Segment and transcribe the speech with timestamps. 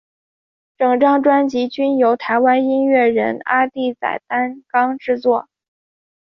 [0.79, 5.47] 整张专辑均由台湾音乐人阿弟仔担纲制作。